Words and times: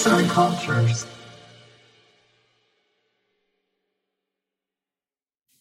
Arts 0.00 0.06
and 0.06 0.28
Cultures. 0.28 1.06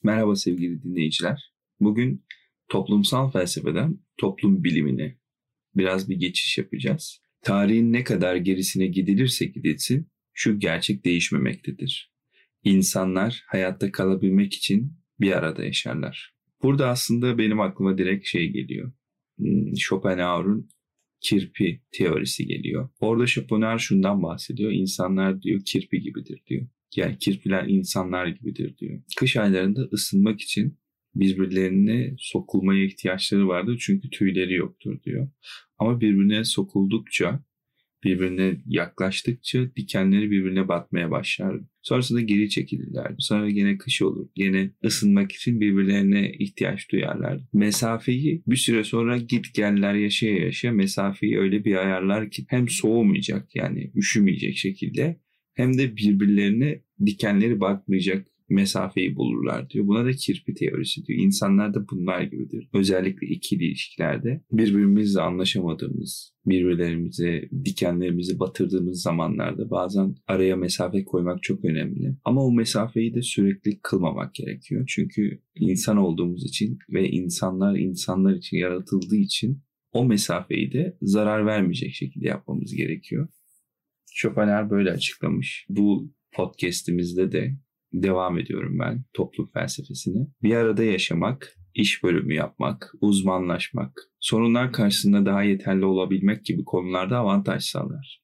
Merhaba 0.04 0.36
sevgili 0.36 0.84
dinleyiciler. 0.84 1.54
Bugün 1.80 2.26
toplumsal 2.70 3.32
felsefeden 3.32 4.00
toplum 4.18 4.64
bilimine 4.64 5.18
biraz 5.76 6.10
bir 6.10 6.16
geçiş 6.16 6.58
yapacağız. 6.58 7.22
Tarihin 7.42 7.94
ne 7.94 8.04
kadar 8.04 8.36
gerisine 8.36 8.88
gidilirse 8.88 9.46
gidilsin 9.46 10.12
şu 10.34 10.60
gerçek 10.60 11.06
değişmemektedir. 11.06 12.14
İnsanlar 12.64 13.44
hayatta 13.48 13.92
kalabilmek 13.92 14.54
için 14.54 14.94
bir 15.20 15.32
arada 15.32 15.64
yaşarlar. 15.64 16.36
Burada 16.64 16.90
aslında 16.90 17.38
benim 17.38 17.60
aklıma 17.60 17.98
direkt 17.98 18.28
şey 18.28 18.50
geliyor. 18.50 18.92
Hmm, 19.38 19.78
Schopenhauer'un 19.78 20.70
kirpi 21.22 21.82
teorisi 21.92 22.46
geliyor. 22.46 22.90
Orada 23.00 23.28
Schopenhauer 23.28 23.78
şundan 23.78 24.24
bahsediyor. 24.24 24.72
İnsanlar 24.72 25.42
diyor 25.42 25.62
kirpi 25.66 26.02
gibidir 26.02 26.44
diyor. 26.48 26.68
Yani 26.96 27.18
kirpiler 27.18 27.66
insanlar 27.68 28.28
gibidir 28.28 28.78
diyor. 28.78 29.02
Kış 29.18 29.38
aylarında 29.38 29.82
ısınmak 29.82 30.42
için 30.42 30.80
birbirlerine 31.16 32.16
sokulmaya 32.18 32.86
ihtiyaçları 32.86 33.48
vardır 33.48 33.78
çünkü 33.86 34.10
tüyleri 34.10 34.54
yoktur 34.54 35.04
diyor. 35.04 35.30
Ama 35.78 36.02
birbirine 36.02 36.44
sokuldukça 36.44 37.44
birbirine 38.04 38.58
yaklaştıkça 38.66 39.76
dikenleri 39.76 40.32
birbirine 40.32 40.68
batmaya 40.68 41.12
başlar. 41.12 41.62
Sonrasında 41.82 42.22
geri 42.22 42.50
çekilirler. 42.50 43.16
Sonra 43.20 43.50
gene 43.50 43.78
kış 43.78 44.02
olur. 44.02 44.30
Gene 44.36 44.72
ısınmak 44.86 45.32
için 45.32 45.62
birbirlerine 45.62 46.32
ihtiyaç 46.40 46.92
duyarlar. 46.92 47.42
Mesafeyi 47.54 48.44
bir 48.48 48.56
süre 48.56 48.84
sonra 48.84 49.18
git 49.18 49.54
geller 49.54 49.94
yaşaya 49.94 50.38
yaşa 50.38 50.72
mesafeyi 50.72 51.40
öyle 51.40 51.66
bir 51.66 51.76
ayarlar 51.76 52.30
ki 52.32 52.46
hem 52.50 52.70
soğumayacak 52.70 53.56
yani 53.56 53.92
üşümeyecek 53.96 54.58
şekilde 54.58 55.20
hem 55.54 55.78
de 55.78 55.98
birbirlerine 55.98 56.82
dikenleri 57.06 57.60
batmayacak 57.60 58.28
mesafeyi 58.50 59.16
bulurlar 59.16 59.70
diyor. 59.70 59.88
Buna 59.88 60.06
da 60.06 60.12
kirpi 60.12 60.54
teorisi 60.54 61.06
diyor. 61.06 61.20
İnsanlar 61.20 61.74
da 61.74 61.90
bunlar 61.92 62.22
gibidir. 62.22 62.70
Özellikle 62.74 63.28
ikili 63.28 63.64
ilişkilerde 63.64 64.42
birbirimizle 64.52 65.22
anlaşamadığımız, 65.22 66.34
birbirlerimize 66.46 67.50
dikenlerimizi 67.66 68.40
batırdığımız 68.40 69.02
zamanlarda 69.02 69.70
bazen 69.70 70.16
araya 70.28 70.56
mesafe 70.56 71.04
koymak 71.04 71.44
çok 71.44 71.66
önemli. 71.66 72.16
Ama 72.24 72.46
o 72.46 72.52
mesafeyi 72.52 73.14
de 73.14 73.22
sürekli 73.22 73.80
kılmamak 73.80 74.34
gerekiyor. 74.34 74.86
Çünkü 74.88 75.42
insan 75.56 75.98
olduğumuz 75.98 76.46
için 76.46 76.78
ve 76.90 77.10
insanlar 77.10 77.78
insanlar 77.78 78.36
için 78.36 78.58
yaratıldığı 78.58 79.16
için 79.16 79.62
o 79.94 80.06
mesafeyi 80.06 80.72
de 80.72 80.98
zarar 81.02 81.46
vermeyecek 81.46 81.94
şekilde 81.94 82.28
yapmamız 82.28 82.76
gerekiyor. 82.76 83.28
Schopenhauer 84.06 84.70
böyle 84.70 84.92
açıklamış. 84.92 85.66
Bu 85.70 86.14
podcast'imizde 86.32 87.32
de 87.32 87.56
devam 87.94 88.40
ediyorum 88.40 88.80
ben 88.80 89.04
toplum 89.14 89.52
felsefesini. 89.54 90.28
Bir 90.44 90.56
arada 90.56 90.84
yaşamak, 90.84 91.56
iş 91.76 92.04
bölümü 92.04 92.34
yapmak, 92.34 92.94
uzmanlaşmak, 93.02 94.02
sorunlar 94.20 94.74
karşısında 94.74 95.26
daha 95.26 95.44
yeterli 95.44 95.86
olabilmek 95.86 96.46
gibi 96.46 96.64
konularda 96.66 97.18
avantaj 97.18 97.64
sağlar. 97.64 98.22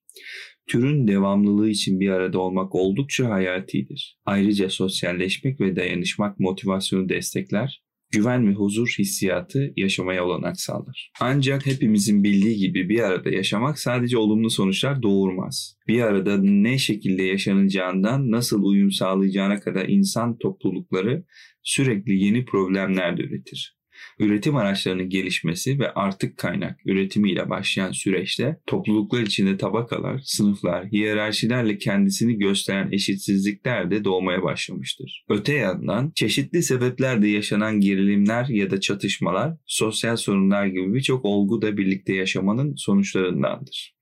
Türün 0.68 1.08
devamlılığı 1.08 1.70
için 1.70 2.00
bir 2.00 2.10
arada 2.10 2.40
olmak 2.40 2.76
oldukça 2.76 3.30
hayatidir. 3.30 4.20
Ayrıca 4.26 4.70
sosyalleşmek 4.70 5.62
ve 5.62 5.76
dayanışmak 5.76 6.40
motivasyonu 6.40 7.10
destekler 7.10 7.84
güven 8.16 8.48
ve 8.48 8.54
huzur 8.54 8.96
hissiyatı 9.00 9.74
yaşamaya 9.76 10.26
olanak 10.26 10.60
sağlar. 10.60 11.12
Ancak 11.20 11.66
hepimizin 11.66 12.24
bildiği 12.24 12.58
gibi 12.58 12.90
bir 12.90 13.00
arada 13.00 13.30
yaşamak 13.30 13.80
sadece 13.80 14.18
olumlu 14.18 14.50
sonuçlar 14.50 15.02
doğurmaz. 15.02 15.78
Bir 15.88 16.02
arada 16.02 16.38
ne 16.38 16.78
şekilde 16.78 17.24
yaşanacağından 17.24 18.32
nasıl 18.32 18.64
uyum 18.64 18.92
sağlayacağına 18.92 19.59
kadar 19.59 19.88
insan 19.88 20.38
toplulukları 20.38 21.25
sürekli 21.64 22.24
yeni 22.24 22.46
problemler 22.46 23.18
de 23.18 23.22
üretir 23.22 23.75
üretim 24.19 24.56
araçlarının 24.56 25.09
gelişmesi 25.09 25.79
ve 25.79 25.94
artık 25.94 26.38
kaynak 26.38 26.79
üretimiyle 26.85 27.50
başlayan 27.50 27.91
süreçte 27.91 28.59
topluluklar 28.67 29.22
içinde 29.22 29.57
tabakalar, 29.57 30.22
sınıflar, 30.23 30.85
hiyerarşilerle 30.85 31.78
kendisini 31.78 32.38
gösteren 32.38 32.91
eşitsizlikler 32.91 33.91
de 33.91 34.03
doğmaya 34.03 34.44
başlamıştır. 34.44 35.25
Öte 35.29 35.53
yandan 35.53 36.11
çeşitli 36.16 36.63
sebeplerle 36.63 37.28
yaşanan 37.28 37.79
gerilimler 37.79 38.45
ya 38.50 38.72
da 38.72 38.79
çatışmalar 38.79 39.57
sosyal 39.66 40.16
sorunlar 40.16 40.66
gibi 40.66 40.94
birçok 40.94 41.25
olgu 41.25 41.62
da 41.62 41.77
birlikte 41.77 42.13
yaşamanın 42.13 42.75
sonuçlarındandır. 42.75 43.95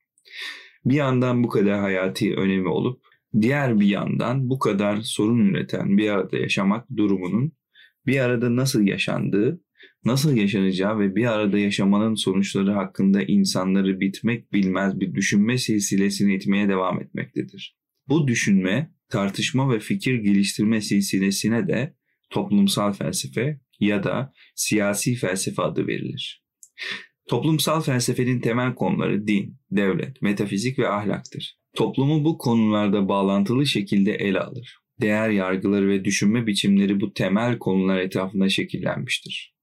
Bir 0.84 0.94
yandan 0.94 1.44
bu 1.44 1.48
kadar 1.48 1.80
hayati 1.80 2.34
önemi 2.34 2.68
olup 2.68 3.00
diğer 3.40 3.80
bir 3.80 3.86
yandan 3.86 4.50
bu 4.50 4.58
kadar 4.58 5.00
sorun 5.02 5.48
üreten 5.48 5.98
bir 5.98 6.10
arada 6.10 6.38
yaşamak 6.38 6.86
durumunun 6.96 7.52
bir 8.06 8.20
arada 8.20 8.56
nasıl 8.56 8.82
yaşandığı 8.86 9.60
nasıl 10.04 10.36
yaşanacağı 10.36 10.98
ve 10.98 11.16
bir 11.16 11.24
arada 11.32 11.58
yaşamanın 11.58 12.14
sonuçları 12.14 12.72
hakkında 12.72 13.22
insanları 13.22 14.00
bitmek 14.00 14.52
bilmez 14.52 15.00
bir 15.00 15.14
düşünme 15.14 15.58
silsilesini 15.58 16.34
itmeye 16.34 16.68
devam 16.68 17.00
etmektedir. 17.00 17.76
Bu 18.08 18.28
düşünme, 18.28 18.90
tartışma 19.08 19.72
ve 19.72 19.80
fikir 19.80 20.14
geliştirme 20.14 20.80
silsilesine 20.80 21.68
de 21.68 21.94
toplumsal 22.30 22.92
felsefe 22.92 23.60
ya 23.80 24.04
da 24.04 24.32
siyasi 24.54 25.14
felsefe 25.14 25.62
adı 25.62 25.86
verilir. 25.86 26.44
Toplumsal 27.28 27.80
felsefenin 27.80 28.40
temel 28.40 28.74
konuları 28.74 29.26
din, 29.26 29.58
devlet, 29.70 30.22
metafizik 30.22 30.78
ve 30.78 30.88
ahlaktır. 30.88 31.58
Toplumu 31.76 32.24
bu 32.24 32.38
konularda 32.38 33.08
bağlantılı 33.08 33.66
şekilde 33.66 34.12
ele 34.12 34.40
alır. 34.40 34.76
Değer 35.00 35.30
yargıları 35.30 35.88
ve 35.88 36.04
düşünme 36.04 36.46
biçimleri 36.46 37.00
bu 37.00 37.12
temel 37.12 37.58
konular 37.58 37.98
etrafında 37.98 38.48
şekillenmiştir. 38.48 39.53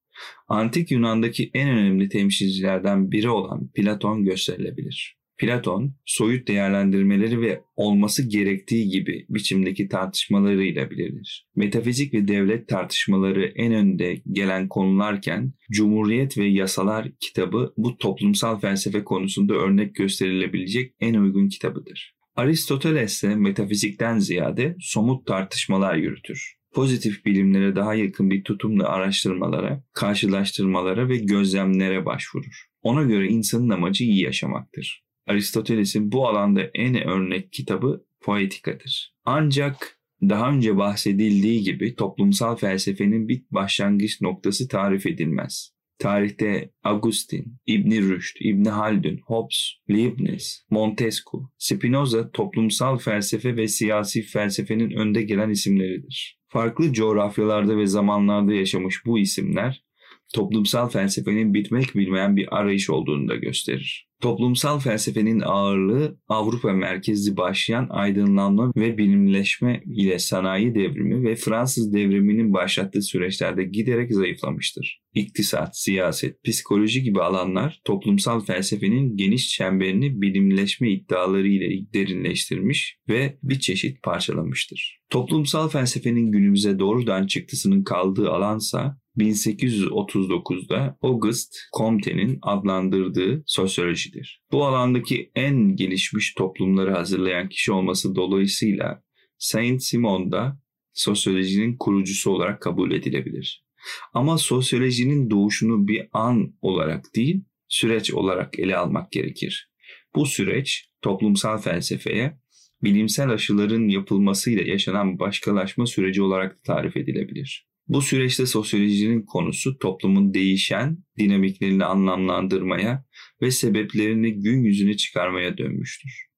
Antik 0.48 0.92
Yunan'daki 0.92 1.52
en 1.54 1.70
önemli 1.70 2.10
temsilcilerden 2.10 3.12
biri 3.12 3.30
olan 3.30 3.72
Platon 3.72 4.24
gösterilebilir. 4.24 5.22
Platon, 5.42 5.96
soyut 6.06 6.48
değerlendirmeleri 6.48 7.42
ve 7.42 7.62
olması 7.76 8.30
gerektiği 8.30 8.90
gibi 8.90 9.26
biçimdeki 9.30 9.88
tartışmalarıyla 9.88 10.90
bilinir. 10.90 11.48
Metafizik 11.56 12.14
ve 12.14 12.28
devlet 12.28 12.68
tartışmaları 12.68 13.46
en 13.46 13.74
önde 13.74 14.22
gelen 14.32 14.68
konularken 14.68 15.54
Cumhuriyet 15.72 16.38
ve 16.38 16.46
Yasalar 16.46 17.12
kitabı 17.20 17.74
bu 17.78 17.98
toplumsal 17.98 18.60
felsefe 18.60 19.04
konusunda 19.04 19.54
örnek 19.54 19.96
gösterilebilecek 19.96 20.94
en 21.00 21.14
uygun 21.14 21.48
kitabıdır. 21.48 22.16
Aristoteles 22.36 23.14
ise 23.14 23.36
metafizikten 23.36 24.20
ziyade 24.20 24.76
somut 24.80 25.28
tartışmalar 25.28 25.96
yürütür 25.96 26.61
pozitif 26.72 27.26
bilimlere 27.26 27.76
daha 27.76 27.94
yakın 27.96 28.30
bir 28.30 28.44
tutumla 28.44 28.90
araştırmalara, 28.90 29.84
karşılaştırmalara 29.94 31.10
ve 31.10 31.18
gözlemlere 31.18 32.06
başvurur. 32.06 32.66
Ona 32.82 33.04
göre 33.04 33.28
insanın 33.28 33.70
amacı 33.70 34.04
iyi 34.04 34.24
yaşamaktır. 34.24 35.04
Aristoteles'in 35.28 36.12
bu 36.12 36.28
alanda 36.28 36.62
en 36.74 37.08
örnek 37.08 37.52
kitabı 37.52 38.06
Poetikadır. 38.22 39.14
Ancak 39.26 40.00
daha 40.22 40.52
önce 40.52 40.78
bahsedildiği 40.78 41.64
gibi 41.64 41.96
toplumsal 41.96 42.56
felsefenin 42.56 43.28
bir 43.28 43.44
başlangıç 43.52 44.22
noktası 44.22 44.68
tarif 44.68 45.06
edilmez. 45.06 45.72
Tarihte 46.00 46.72
Augustin, 46.84 47.58
İbni 47.66 48.02
Rüşd, 48.02 48.38
İbni 48.40 48.70
Haldun, 48.70 49.20
Hobbes, 49.26 49.74
Leibniz, 49.90 50.66
Montesquieu, 50.70 51.50
Spinoza 51.58 52.32
toplumsal 52.32 52.98
felsefe 52.98 53.56
ve 53.56 53.68
siyasi 53.68 54.22
felsefenin 54.22 54.92
önde 54.92 55.22
gelen 55.22 55.50
isimleridir. 55.50 56.41
Farklı 56.52 56.94
coğrafyalarda 56.94 57.78
ve 57.78 57.88
zamanlarda 57.88 58.54
yaşamış 58.54 59.06
bu 59.06 59.20
isimler 59.20 59.84
toplumsal 60.32 60.90
felsefenin 60.90 61.54
bitmek 61.54 61.96
bilmeyen 61.96 62.36
bir 62.36 62.58
arayış 62.58 62.90
olduğunu 62.90 63.30
da 63.30 63.36
gösterir. 63.36 64.12
Toplumsal 64.22 64.80
felsefenin 64.80 65.40
ağırlığı 65.40 66.18
Avrupa 66.28 66.74
merkezli 66.74 67.38
başlayan 67.38 67.88
aydınlanma 67.90 68.72
ve 68.76 68.98
bilimleşme 68.98 69.84
ile 69.86 70.20
sanayi 70.20 70.76
devrimi 70.76 71.30
ve 71.30 71.36
Fransız 71.36 71.94
devriminin 71.94 72.54
başlattığı 72.54 73.02
süreçlerde 73.02 73.64
giderek 73.64 74.14
zayıflamıştır. 74.14 75.02
İktisat, 75.14 75.78
siyaset, 75.78 76.44
psikoloji 76.44 77.04
gibi 77.04 77.22
alanlar 77.22 77.82
toplumsal 77.86 78.40
felsefenin 78.40 79.18
geniş 79.18 79.50
çemberini 79.50 80.22
bilimleşme 80.22 80.92
iddiaları 80.92 81.48
ile 81.48 81.94
derinleştirmiş 81.94 82.98
ve 83.10 83.38
bir 83.44 83.60
çeşit 83.60 84.04
parçalamıştır. 84.04 85.02
Toplumsal 85.10 85.70
felsefenin 85.70 86.32
günümüze 86.32 86.80
doğrudan 86.80 87.28
çıktısının 87.28 87.84
kaldığı 87.84 88.32
alansa 88.32 89.01
1839'da 89.18 90.98
Auguste 91.02 91.58
Comte'nin 91.78 92.40
adlandırdığı 92.42 93.44
sosyolojidir. 93.46 94.42
Bu 94.52 94.66
alandaki 94.66 95.32
en 95.36 95.76
gelişmiş 95.76 96.34
toplumları 96.34 96.92
hazırlayan 96.92 97.50
kişi 97.50 97.72
olması 97.72 98.16
dolayısıyla 98.16 99.04
Saint 99.38 99.84
Simon 99.84 100.32
da 100.32 100.60
sosyolojinin 100.94 101.78
kurucusu 101.78 102.32
olarak 102.32 102.62
kabul 102.62 102.92
edilebilir. 102.92 103.66
Ama 104.14 104.38
sosyolojinin 104.38 105.30
doğuşunu 105.30 105.88
bir 105.88 106.08
an 106.14 106.54
olarak 106.62 107.16
değil, 107.16 107.44
süreç 107.68 108.14
olarak 108.14 108.60
ele 108.60 108.78
almak 108.78 109.12
gerekir. 109.12 109.70
Bu 110.16 110.26
süreç 110.26 110.90
toplumsal 111.02 111.58
felsefeye 111.58 112.38
bilimsel 112.84 113.30
aşıların 113.30 113.88
yapılmasıyla 113.88 114.64
yaşanan 114.64 115.20
başkalaşma 115.20 115.86
süreci 115.86 116.22
olarak 116.22 116.52
da 116.56 116.62
tarif 116.64 116.98
edilebilir. 116.98 117.71
Bu 117.88 118.02
süreçte 118.02 118.46
sosyolojinin 118.46 119.26
konusu 119.26 119.78
toplumun 119.78 120.34
değişen 120.34 120.98
dinamiklerini 121.18 121.86
anlamlandırmaya 121.86 123.06
ve 123.42 123.52
sebeplerini 123.52 124.34
gün 124.34 124.64
yüzüne 124.64 124.98
çıkarmaya 124.98 125.58
dönmüştür 125.58 126.31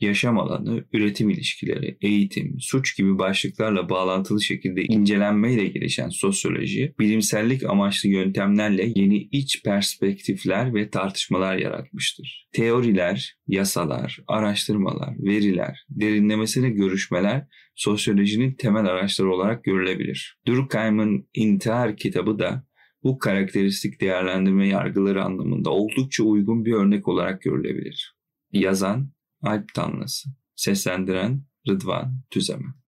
yaşam 0.00 0.38
alanı, 0.38 0.84
üretim 0.92 1.30
ilişkileri, 1.30 1.96
eğitim, 2.00 2.56
suç 2.60 2.96
gibi 2.96 3.18
başlıklarla 3.18 3.88
bağlantılı 3.88 4.42
şekilde 4.42 4.82
incelenmeyle 4.82 5.64
gelişen 5.66 6.08
sosyoloji, 6.08 6.94
bilimsellik 6.98 7.64
amaçlı 7.64 8.08
yöntemlerle 8.08 8.92
yeni 8.96 9.18
iç 9.32 9.62
perspektifler 9.62 10.74
ve 10.74 10.90
tartışmalar 10.90 11.56
yaratmıştır. 11.56 12.48
Teoriler, 12.52 13.36
yasalar, 13.46 14.18
araştırmalar, 14.26 15.14
veriler, 15.18 15.84
derinlemesine 15.90 16.70
görüşmeler 16.70 17.46
sosyolojinin 17.74 18.54
temel 18.54 18.84
araçları 18.84 19.30
olarak 19.34 19.64
görülebilir. 19.64 20.38
Durkheim'ın 20.46 21.28
İntihar 21.34 21.96
kitabı 21.96 22.38
da 22.38 22.66
bu 23.02 23.18
karakteristik 23.18 24.00
değerlendirme 24.00 24.68
yargıları 24.68 25.24
anlamında 25.24 25.70
oldukça 25.70 26.24
uygun 26.24 26.64
bir 26.64 26.72
örnek 26.72 27.08
olarak 27.08 27.42
görülebilir. 27.42 28.16
Yazan 28.52 29.10
Alp 29.42 29.74
Tanrısı. 29.74 30.30
Seslendiren 30.56 31.44
Rıdvan 31.68 32.20
Tüzemen. 32.30 32.79